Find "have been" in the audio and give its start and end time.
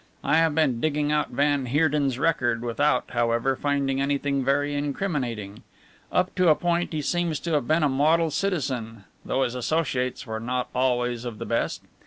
0.37-0.81, 7.53-7.83